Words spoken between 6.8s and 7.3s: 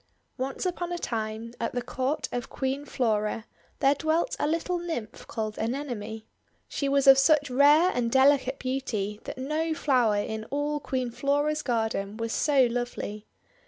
was of